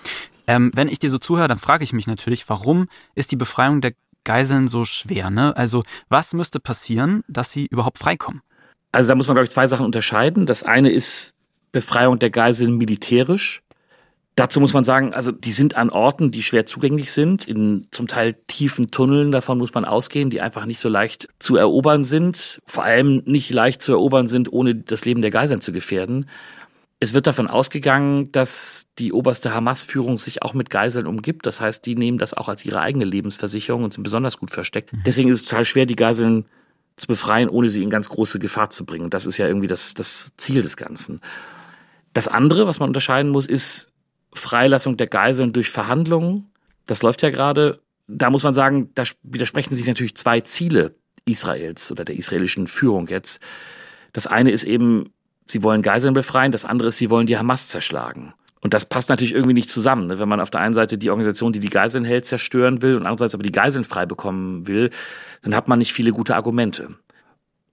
[0.46, 3.80] Ähm, wenn ich dir so zuhöre, dann frage ich mich natürlich, warum ist die Befreiung
[3.80, 3.92] der
[4.24, 5.30] Geiseln so schwer?
[5.30, 5.56] Ne?
[5.56, 8.42] Also was müsste passieren, dass sie überhaupt freikommen?
[8.92, 10.46] Also da muss man, glaube ich, zwei Sachen unterscheiden.
[10.46, 11.35] Das eine ist
[11.72, 13.62] Befreiung der Geiseln militärisch.
[14.37, 18.06] Dazu muss man sagen, also die sind an Orten, die schwer zugänglich sind, in zum
[18.06, 22.61] Teil tiefen Tunneln, davon muss man ausgehen, die einfach nicht so leicht zu erobern sind,
[22.66, 26.28] vor allem nicht leicht zu erobern sind, ohne das Leben der Geiseln zu gefährden.
[26.98, 31.44] Es wird davon ausgegangen, dass die oberste Hamas-Führung sich auch mit Geiseln umgibt.
[31.44, 34.92] Das heißt, die nehmen das auch als ihre eigene Lebensversicherung und sind besonders gut versteckt.
[34.92, 35.02] Mhm.
[35.04, 36.46] Deswegen ist es total schwer, die Geiseln
[36.96, 39.11] zu befreien, ohne sie in ganz große Gefahr zu bringen.
[39.11, 41.20] Das ist ja irgendwie das, das Ziel des Ganzen.
[42.14, 43.92] Das andere, was man unterscheiden muss, ist
[44.32, 46.50] Freilassung der Geiseln durch Verhandlungen.
[46.87, 47.80] Das läuft ja gerade.
[48.09, 50.94] Da muss man sagen, da widersprechen sich natürlich zwei Ziele
[51.26, 53.42] Israels oder der israelischen Führung jetzt.
[54.14, 55.12] Das eine ist eben
[55.46, 58.35] sie wollen Geiseln befreien, das andere ist, sie wollen die Hamas zerschlagen.
[58.61, 60.06] Und das passt natürlich irgendwie nicht zusammen.
[60.09, 60.18] Ne?
[60.18, 63.02] Wenn man auf der einen Seite die Organisation, die die Geiseln hält, zerstören will und
[63.02, 64.90] andererseits aber die Geiseln frei bekommen will,
[65.42, 66.88] dann hat man nicht viele gute Argumente.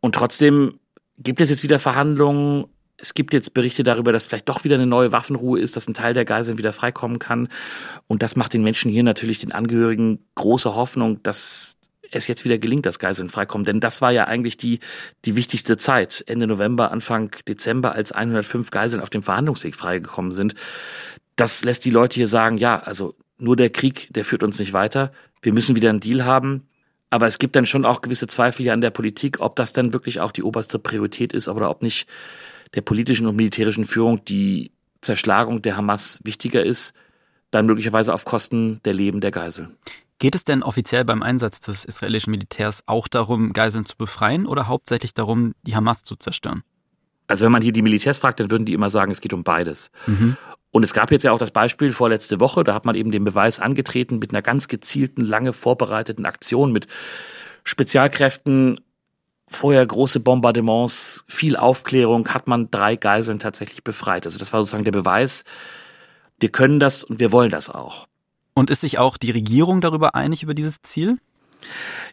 [0.01, 0.79] Und trotzdem
[1.17, 2.65] gibt es jetzt wieder Verhandlungen.
[2.97, 5.95] Es gibt jetzt Berichte darüber, dass vielleicht doch wieder eine neue Waffenruhe ist, dass ein
[5.95, 7.47] Teil der Geiseln wieder freikommen kann.
[8.07, 11.77] Und das macht den Menschen hier natürlich, den Angehörigen, große Hoffnung, dass
[12.15, 13.65] es jetzt wieder gelingt, dass Geiseln freikommen.
[13.65, 14.79] Denn das war ja eigentlich die,
[15.25, 20.55] die wichtigste Zeit, Ende November, Anfang Dezember, als 105 Geiseln auf dem Verhandlungsweg freigekommen sind.
[21.35, 24.73] Das lässt die Leute hier sagen, ja, also nur der Krieg, der führt uns nicht
[24.73, 25.11] weiter.
[25.41, 26.67] Wir müssen wieder einen Deal haben.
[27.09, 29.93] Aber es gibt dann schon auch gewisse Zweifel hier an der Politik, ob das dann
[29.93, 32.07] wirklich auch die oberste Priorität ist oder ob nicht
[32.73, 34.71] der politischen und militärischen Führung die
[35.01, 36.95] Zerschlagung der Hamas wichtiger ist,
[37.51, 39.77] dann möglicherweise auf Kosten der Leben der Geiseln.
[40.23, 44.69] Geht es denn offiziell beim Einsatz des israelischen Militärs auch darum, Geiseln zu befreien oder
[44.69, 46.63] hauptsächlich darum, die Hamas zu zerstören?
[47.27, 49.43] Also wenn man hier die Militärs fragt, dann würden die immer sagen, es geht um
[49.43, 49.91] beides.
[50.07, 50.37] Mhm.
[50.71, 53.25] Und es gab jetzt ja auch das Beispiel vorletzte Woche, da hat man eben den
[53.25, 56.87] Beweis angetreten mit einer ganz gezielten, lange vorbereiteten Aktion mit
[57.65, 58.79] Spezialkräften,
[59.49, 64.25] vorher große Bombardements, viel Aufklärung, hat man drei Geiseln tatsächlich befreit.
[64.25, 65.43] Also das war sozusagen der Beweis,
[66.39, 68.07] wir können das und wir wollen das auch.
[68.53, 71.17] Und ist sich auch die Regierung darüber einig über dieses Ziel?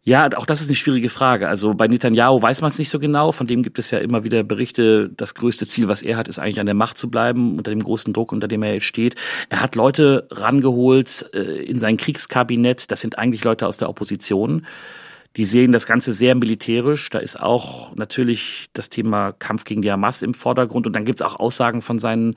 [0.03, 1.49] Ja, auch das ist eine schwierige Frage.
[1.49, 3.33] Also bei Netanyahu weiß man es nicht so genau.
[3.33, 5.11] Von dem gibt es ja immer wieder Berichte.
[5.15, 7.83] Das größte Ziel, was er hat, ist eigentlich an der Macht zu bleiben, unter dem
[7.83, 9.17] großen Druck, unter dem er jetzt steht.
[9.51, 12.91] Er hat Leute rangeholt äh, in sein Kriegskabinett.
[12.91, 14.67] Das sind eigentlich Leute aus der Opposition.
[15.37, 17.09] Die sehen das Ganze sehr militärisch.
[17.09, 20.89] Da ist auch natürlich das Thema Kampf gegen die Hamas im Vordergrund.
[20.89, 22.35] Und dann gibt es auch Aussagen von seinen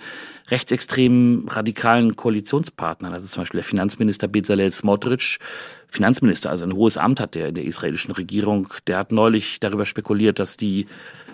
[0.49, 3.11] rechtsextremen, radikalen Koalitionspartnern.
[3.11, 5.39] Also zum Beispiel der Finanzminister Bezalel Smotrich,
[5.87, 8.67] Finanzminister, also ein hohes Amt hat der in der israelischen Regierung.
[8.85, 10.85] Der hat neulich darüber spekuliert, dass die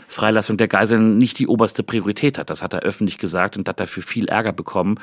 [0.08, 2.50] Freilassung der Geiseln nicht die oberste Priorität hat.
[2.50, 4.98] Das hat er öffentlich gesagt und hat dafür viel Ärger bekommen.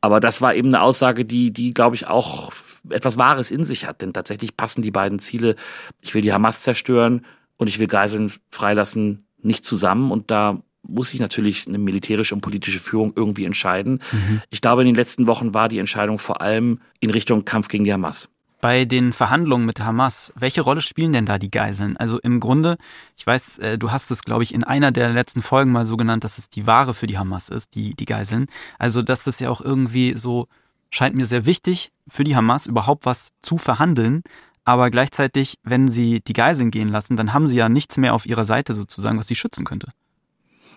[0.00, 2.52] Aber das war eben eine Aussage, die, die, glaube ich, auch
[2.90, 4.02] etwas Wahres in sich hat.
[4.02, 5.56] Denn tatsächlich passen die beiden Ziele,
[6.02, 7.24] ich will die Hamas zerstören
[7.56, 10.10] und ich will Geiseln freilassen, nicht zusammen.
[10.10, 14.00] Und da muss sich natürlich eine militärische und politische Führung irgendwie entscheiden.
[14.12, 14.42] Mhm.
[14.50, 17.84] Ich glaube, in den letzten Wochen war die Entscheidung vor allem in Richtung Kampf gegen
[17.84, 18.28] die Hamas.
[18.60, 21.96] Bei den Verhandlungen mit Hamas, welche Rolle spielen denn da die Geiseln?
[21.98, 22.78] Also im Grunde,
[23.16, 25.96] ich weiß, äh, du hast es, glaube ich, in einer der letzten Folgen mal so
[25.96, 28.46] genannt, dass es die Ware für die Hamas ist, die, die Geiseln.
[28.78, 30.48] Also, dass das ja auch irgendwie so
[30.90, 34.22] scheint mir sehr wichtig für die Hamas überhaupt was zu verhandeln.
[34.64, 38.26] Aber gleichzeitig, wenn sie die Geiseln gehen lassen, dann haben sie ja nichts mehr auf
[38.26, 39.88] ihrer Seite sozusagen, was sie schützen könnte.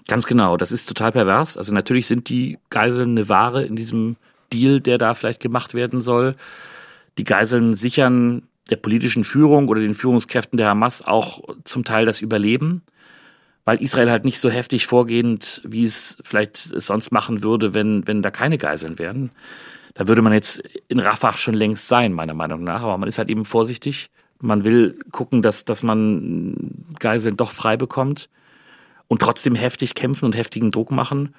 [0.08, 1.58] Ganz genau, das ist total pervers.
[1.58, 4.16] Also natürlich sind die Geiseln eine Ware in diesem
[4.54, 6.36] Deal, der da vielleicht gemacht werden soll.
[7.18, 12.22] Die Geiseln sichern der politischen Führung oder den Führungskräften der Hamas auch zum Teil das
[12.22, 12.84] Überleben,
[13.66, 18.08] weil Israel halt nicht so heftig vorgehend, wie es vielleicht es sonst machen würde, wenn,
[18.08, 19.32] wenn da keine Geiseln wären.
[19.94, 22.82] Da würde man jetzt in Rafah schon längst sein, meiner Meinung nach.
[22.82, 24.10] Aber man ist halt eben vorsichtig.
[24.42, 28.30] Man will gucken, dass, dass man Geiseln doch frei bekommt
[29.08, 31.34] und trotzdem heftig kämpfen und heftigen Druck machen.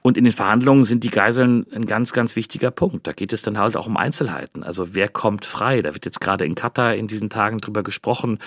[0.00, 3.08] Und in den Verhandlungen sind die Geiseln ein ganz, ganz wichtiger Punkt.
[3.08, 4.62] Da geht es dann halt auch um Einzelheiten.
[4.62, 5.82] Also wer kommt frei?
[5.82, 8.38] Da wird jetzt gerade in Katar in diesen Tagen drüber gesprochen.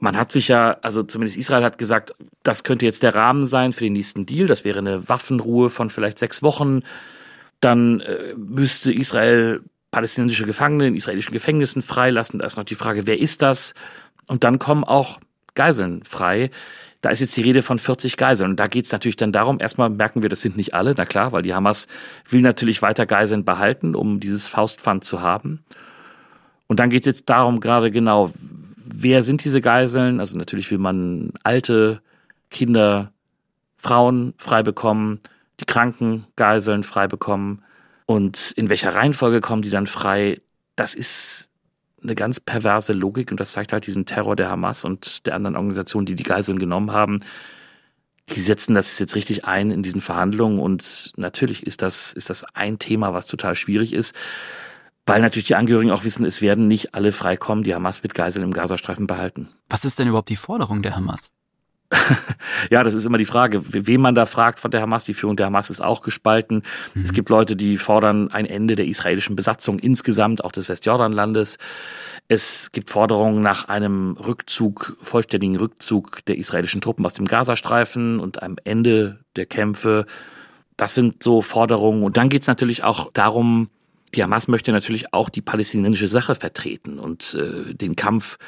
[0.00, 3.72] Man hat sich ja, also zumindest Israel hat gesagt, das könnte jetzt der Rahmen sein
[3.72, 4.48] für den nächsten Deal.
[4.48, 6.82] Das wäre eine Waffenruhe von vielleicht sechs Wochen.
[7.60, 12.40] Dann äh, müsste Israel palästinensische Gefangene in israelischen Gefängnissen freilassen.
[12.40, 13.74] Da ist noch die Frage, wer ist das?
[14.26, 15.20] Und dann kommen auch
[15.54, 16.50] Geiseln frei.
[17.00, 18.50] Da ist jetzt die Rede von 40 Geiseln.
[18.50, 21.04] Und da geht es natürlich dann darum, erstmal merken wir, das sind nicht alle, na
[21.04, 21.86] klar, weil die Hamas
[22.28, 25.62] will natürlich weiter Geiseln behalten, um dieses Faustpfand zu haben.
[26.66, 28.32] Und dann geht es jetzt darum, gerade genau,
[28.84, 30.18] wer sind diese Geiseln?
[30.18, 32.00] Also natürlich will man alte,
[32.50, 33.12] Kinder,
[33.76, 35.20] Frauen frei bekommen,
[35.60, 37.62] die Kranken Geiseln frei bekommen.
[38.06, 40.40] Und in welcher Reihenfolge kommen die dann frei?
[40.76, 41.50] Das ist
[42.02, 45.56] eine ganz perverse Logik und das zeigt halt diesen Terror der Hamas und der anderen
[45.56, 47.20] Organisationen, die die Geiseln genommen haben.
[48.30, 52.44] Die setzen das jetzt richtig ein in diesen Verhandlungen und natürlich ist das, ist das
[52.54, 54.14] ein Thema, was total schwierig ist,
[55.06, 57.64] weil natürlich die Angehörigen auch wissen, es werden nicht alle freikommen.
[57.64, 59.48] Die Hamas wird Geiseln im Gazastreifen behalten.
[59.68, 61.30] Was ist denn überhaupt die Forderung der Hamas?
[62.70, 65.04] ja, das ist immer die Frage, wen man da fragt von der Hamas.
[65.04, 66.62] Die Führung der Hamas ist auch gespalten.
[66.94, 67.04] Mhm.
[67.04, 71.58] Es gibt Leute, die fordern ein Ende der israelischen Besatzung insgesamt, auch des Westjordanlandes.
[72.28, 78.42] Es gibt Forderungen nach einem Rückzug, vollständigen Rückzug der israelischen Truppen aus dem Gazastreifen und
[78.42, 80.06] einem Ende der Kämpfe.
[80.76, 82.02] Das sind so Forderungen.
[82.02, 83.68] Und dann geht es natürlich auch darum,
[84.14, 88.38] die Hamas möchte natürlich auch die palästinensische Sache vertreten und äh, den Kampf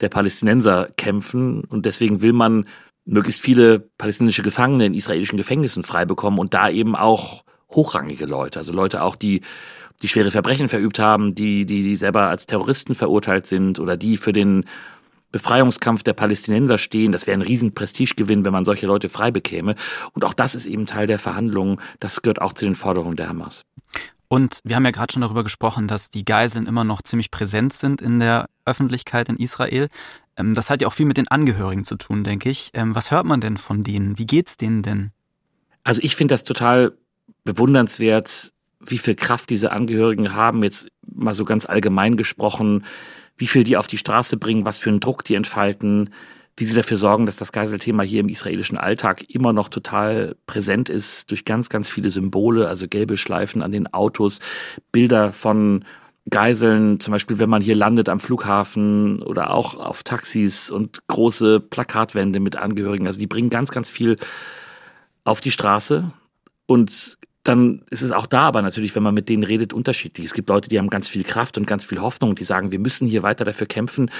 [0.00, 1.64] der Palästinenser kämpfen.
[1.64, 2.66] Und deswegen will man
[3.10, 8.72] möglichst viele palästinensische Gefangene in israelischen Gefängnissen frei und da eben auch hochrangige Leute, also
[8.72, 9.42] Leute auch, die
[10.02, 14.16] die schwere Verbrechen verübt haben, die, die, die selber als Terroristen verurteilt sind oder die
[14.16, 14.64] für den
[15.30, 17.12] Befreiungskampf der Palästinenser stehen.
[17.12, 19.74] Das wäre ein riesen Prestigegewinn, wenn man solche Leute frei bekäme.
[20.12, 21.80] Und auch das ist eben Teil der Verhandlungen.
[22.00, 23.64] Das gehört auch zu den Forderungen der Hamas.
[24.28, 27.74] Und wir haben ja gerade schon darüber gesprochen, dass die Geiseln immer noch ziemlich präsent
[27.74, 29.88] sind in der Öffentlichkeit in Israel.
[30.40, 32.70] Ähm, das hat ja auch viel mit den Angehörigen zu tun, denke ich.
[32.74, 34.18] Ähm, was hört man denn von denen?
[34.18, 35.10] Wie geht's denen denn?
[35.84, 36.92] Also ich finde das total
[37.44, 42.84] bewundernswert, wie viel Kraft diese Angehörigen haben, jetzt mal so ganz allgemein gesprochen,
[43.36, 46.10] wie viel die auf die Straße bringen, was für einen Druck die entfalten,
[46.56, 50.88] wie sie dafür sorgen, dass das Geiselthema hier im israelischen Alltag immer noch total präsent
[50.88, 54.40] ist durch ganz, ganz viele Symbole, also gelbe Schleifen an den Autos,
[54.92, 55.84] Bilder von
[56.30, 61.60] Geiseln, zum Beispiel, wenn man hier landet am Flughafen oder auch auf Taxis und große
[61.60, 63.06] Plakatwände mit Angehörigen.
[63.06, 64.16] Also die bringen ganz, ganz viel
[65.24, 66.12] auf die Straße
[66.66, 70.26] und dann ist es auch da aber natürlich, wenn man mit denen redet, unterschiedlich.
[70.26, 72.78] Es gibt Leute, die haben ganz viel Kraft und ganz viel Hoffnung, die sagen, wir
[72.78, 74.10] müssen hier weiter dafür kämpfen,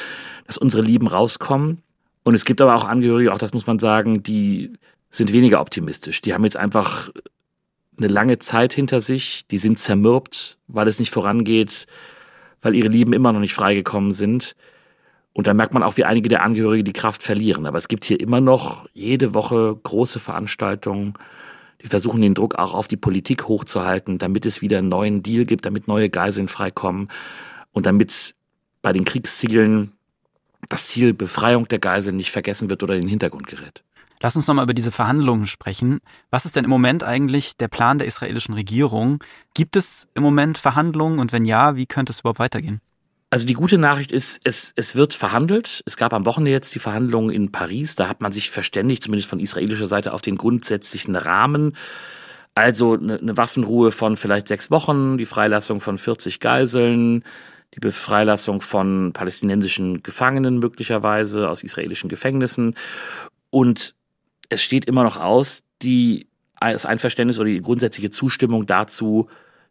[0.46, 1.82] dass unsere Lieben rauskommen.
[2.22, 4.72] Und es gibt aber auch Angehörige, auch das muss man sagen, die
[5.10, 6.22] sind weniger optimistisch.
[6.22, 7.10] Die haben jetzt einfach
[8.00, 11.86] eine lange Zeit hinter sich, die sind zermürbt, weil es nicht vorangeht,
[12.62, 14.56] weil ihre Lieben immer noch nicht freigekommen sind.
[15.32, 17.66] Und da merkt man auch, wie einige der Angehörige die Kraft verlieren.
[17.66, 21.14] Aber es gibt hier immer noch jede Woche große Veranstaltungen,
[21.82, 25.44] die versuchen den Druck auch auf die Politik hochzuhalten, damit es wieder einen neuen Deal
[25.44, 27.08] gibt, damit neue Geiseln freikommen
[27.72, 28.34] und damit
[28.82, 29.92] bei den Kriegszielen
[30.68, 33.82] das Ziel Befreiung der Geiseln nicht vergessen wird oder in den Hintergrund gerät.
[34.22, 36.00] Lass uns nochmal über diese Verhandlungen sprechen.
[36.30, 39.24] Was ist denn im Moment eigentlich der Plan der israelischen Regierung?
[39.54, 42.80] Gibt es im Moment Verhandlungen und wenn ja, wie könnte es überhaupt weitergehen?
[43.30, 45.82] Also die gute Nachricht ist, es, es wird verhandelt.
[45.86, 47.94] Es gab am Wochenende jetzt die Verhandlungen in Paris.
[47.94, 51.76] Da hat man sich verständigt, zumindest von israelischer Seite, auf den grundsätzlichen Rahmen.
[52.56, 57.24] Also eine, eine Waffenruhe von vielleicht sechs Wochen, die Freilassung von 40 Geiseln,
[57.74, 62.74] die Befreilassung von palästinensischen Gefangenen möglicherweise aus israelischen Gefängnissen.
[63.50, 63.94] Und
[64.50, 66.26] es steht immer noch aus, die,
[66.60, 69.28] das Einverständnis oder die grundsätzliche Zustimmung dazu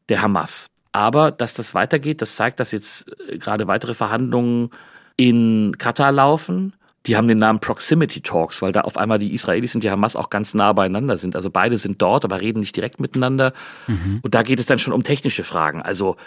[0.08, 0.72] der Hamas.
[0.92, 4.72] Aber dass das weitergeht, das zeigt, dass jetzt äh, gerade weitere Verhandlungen
[5.18, 6.74] in Katar laufen.
[7.06, 10.15] Die haben den Namen Proximity Talks, weil da auf einmal die Israelis und die Hamas
[10.15, 11.36] auch ganz nah beieinander sind.
[11.36, 13.54] Also beide sind dort, aber reden nicht direkt miteinander.
[13.88, 14.20] Mhm.
[14.22, 15.82] Und da geht es dann schon um technische Fragen.
[15.82, 16.18] Also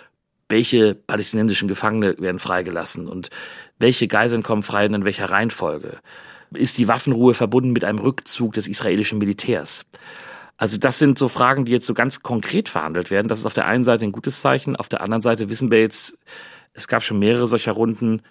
[0.48, 3.30] welche palästinensischen Gefangene werden freigelassen und
[3.78, 5.98] welche Geiseln kommen frei und in welcher Reihenfolge.
[6.54, 9.84] Ist die Waffenruhe verbunden mit einem Rückzug des israelischen Militärs?
[10.56, 13.28] Also das sind so Fragen, die jetzt so ganz konkret verhandelt werden.
[13.28, 15.80] Das ist auf der einen Seite ein gutes Zeichen, auf der anderen Seite wissen wir
[15.80, 16.16] jetzt,
[16.72, 18.22] es gab schon mehrere solcher Runden.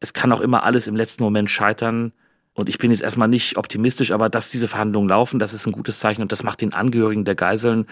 [0.00, 2.12] Es kann auch immer alles im letzten Moment scheitern.
[2.54, 5.72] Und ich bin jetzt erstmal nicht optimistisch, aber dass diese Verhandlungen laufen, das ist ein
[5.72, 7.86] gutes Zeichen und das macht den Angehörigen der Geiseln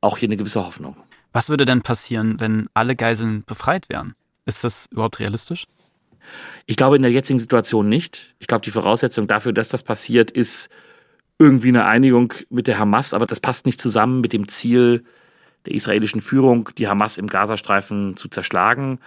[0.00, 0.96] auch hier eine gewisse Hoffnung.
[1.32, 4.14] Was würde denn passieren, wenn alle Geiseln befreit wären?
[4.46, 5.66] Ist das überhaupt realistisch?
[6.66, 8.34] Ich glaube in der jetzigen Situation nicht.
[8.38, 10.68] Ich glaube, die Voraussetzung dafür, dass das passiert, ist
[11.38, 15.04] irgendwie eine Einigung mit der Hamas, aber das passt nicht zusammen mit dem Ziel
[15.66, 19.00] der israelischen Führung, die Hamas im Gazastreifen zu zerschlagen.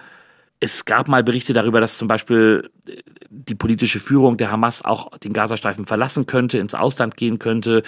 [0.60, 2.70] Es gab mal Berichte darüber, dass zum Beispiel
[3.30, 7.82] die politische Führung der Hamas auch den Gazastreifen verlassen könnte, ins Ausland gehen könnte.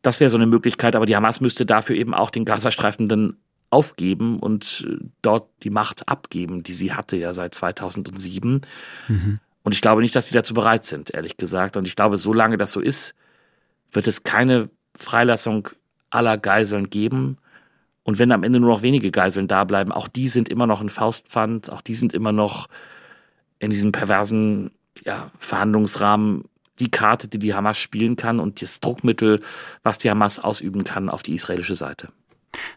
[0.00, 3.36] Das wäre so eine Möglichkeit, aber die Hamas müsste dafür eben auch den Gazastreifen dann
[3.72, 4.86] aufgeben und
[5.22, 8.60] dort die Macht abgeben, die sie hatte ja seit 2007.
[9.08, 9.40] Mhm.
[9.62, 11.76] Und ich glaube nicht, dass sie dazu bereit sind, ehrlich gesagt.
[11.76, 13.14] Und ich glaube, solange das so ist,
[13.92, 15.68] wird es keine Freilassung
[16.10, 17.38] aller Geiseln geben.
[18.02, 20.80] Und wenn am Ende nur noch wenige Geiseln da bleiben, auch die sind immer noch
[20.80, 22.68] ein Faustpfand, auch die sind immer noch
[23.58, 24.72] in diesem perversen
[25.04, 26.44] ja, Verhandlungsrahmen
[26.78, 29.40] die Karte, die die Hamas spielen kann und das Druckmittel,
[29.82, 32.08] was die Hamas ausüben kann auf die israelische Seite.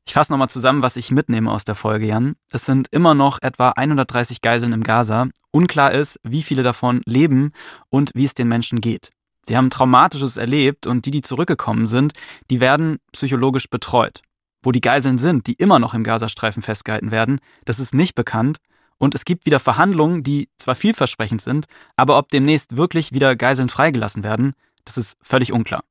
[0.05, 2.35] Ich fasse nochmal zusammen, was ich mitnehme aus der Folge, Jan.
[2.51, 5.27] Es sind immer noch etwa 130 Geiseln im Gaza.
[5.51, 7.51] Unklar ist, wie viele davon leben
[7.89, 9.11] und wie es den Menschen geht.
[9.47, 12.13] Sie haben Traumatisches erlebt und die, die zurückgekommen sind,
[12.49, 14.21] die werden psychologisch betreut.
[14.63, 18.57] Wo die Geiseln sind, die immer noch im Gazastreifen festgehalten werden, das ist nicht bekannt.
[18.97, 23.69] Und es gibt wieder Verhandlungen, die zwar vielversprechend sind, aber ob demnächst wirklich wieder Geiseln
[23.69, 24.53] freigelassen werden,
[24.85, 25.83] das ist völlig unklar.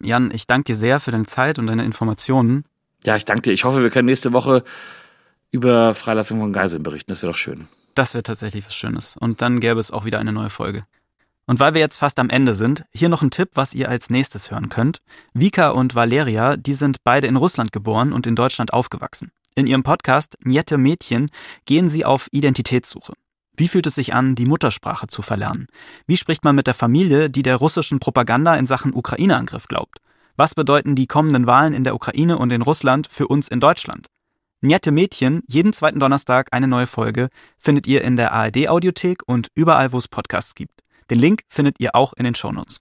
[0.00, 2.64] Jan, ich danke dir sehr für deine Zeit und deine Informationen.
[3.04, 3.52] Ja, ich danke dir.
[3.52, 4.64] Ich hoffe, wir können nächste Woche
[5.50, 7.10] über Freilassung von Geiseln berichten.
[7.10, 7.68] Das wäre doch schön.
[7.94, 9.16] Das wäre tatsächlich was Schönes.
[9.16, 10.84] Und dann gäbe es auch wieder eine neue Folge.
[11.46, 14.10] Und weil wir jetzt fast am Ende sind, hier noch ein Tipp, was ihr als
[14.10, 15.00] nächstes hören könnt.
[15.32, 19.32] Vika und Valeria, die sind beide in Russland geboren und in Deutschland aufgewachsen.
[19.54, 21.30] In ihrem Podcast Niette Mädchen
[21.64, 23.14] gehen sie auf Identitätssuche.
[23.56, 25.66] Wie fühlt es sich an, die Muttersprache zu verlernen?
[26.06, 29.98] Wie spricht man mit der Familie, die der russischen Propaganda in Sachen Ukraine-Angriff glaubt?
[30.38, 34.06] Was bedeuten die kommenden Wahlen in der Ukraine und in Russland für uns in Deutschland?
[34.60, 37.26] Niette Mädchen, jeden zweiten Donnerstag eine neue Folge,
[37.58, 40.84] findet ihr in der ARD-Audiothek und überall, wo es Podcasts gibt.
[41.10, 42.78] Den Link findet ihr auch in den Shownotes.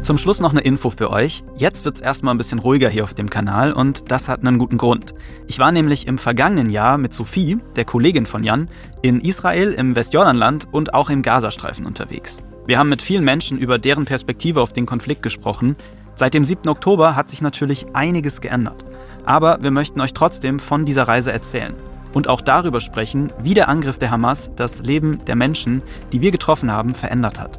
[0.00, 1.42] Zum Schluss noch eine Info für euch.
[1.56, 4.58] Jetzt wird es erstmal ein bisschen ruhiger hier auf dem Kanal und das hat einen
[4.58, 5.12] guten Grund.
[5.48, 8.70] Ich war nämlich im vergangenen Jahr mit Sophie, der Kollegin von Jan,
[9.02, 12.38] in Israel, im Westjordanland und auch im Gazastreifen unterwegs.
[12.68, 15.74] Wir haben mit vielen Menschen über deren Perspektive auf den Konflikt gesprochen.
[16.16, 16.68] Seit dem 7.
[16.68, 18.84] Oktober hat sich natürlich einiges geändert.
[19.24, 21.74] Aber wir möchten euch trotzdem von dieser Reise erzählen
[22.12, 25.80] und auch darüber sprechen, wie der Angriff der Hamas das Leben der Menschen,
[26.12, 27.58] die wir getroffen haben, verändert hat.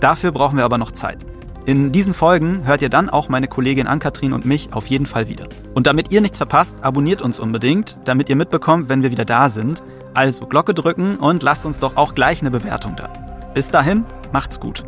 [0.00, 1.24] Dafür brauchen wir aber noch Zeit.
[1.64, 5.26] In diesen Folgen hört ihr dann auch meine Kollegin Ann-Kathrin und mich auf jeden Fall
[5.26, 5.48] wieder.
[5.72, 9.48] Und damit ihr nichts verpasst, abonniert uns unbedingt, damit ihr mitbekommt, wenn wir wieder da
[9.48, 9.82] sind.
[10.12, 13.29] Also Glocke drücken und lasst uns doch auch gleich eine Bewertung da.
[13.54, 14.84] Bis dahin, macht's gut.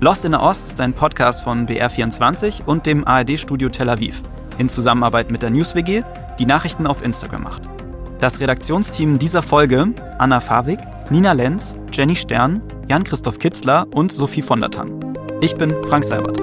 [0.00, 4.22] Lost in der Ost ist ein Podcast von BR24 und dem ARD-Studio Tel Aviv
[4.58, 6.02] in Zusammenarbeit mit der NewsWG,
[6.38, 7.62] die Nachrichten auf Instagram macht.
[8.18, 12.60] Das Redaktionsteam dieser Folge Anna Favik, Nina Lenz, Jenny Stern,
[12.90, 14.98] Jan-Christoph Kitzler und Sophie von der Tann.
[15.40, 16.40] Ich bin Frank Seibert.